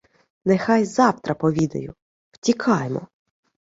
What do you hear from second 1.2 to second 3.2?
повідаю. Втікаймо.